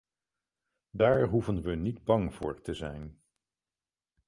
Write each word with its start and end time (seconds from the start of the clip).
Daar 0.89 1.27
hoeven 1.27 1.61
we 1.61 1.75
niet 1.75 2.03
bang 2.03 2.33
voor 2.33 2.61
te 2.61 2.73
zijn. 2.73 3.21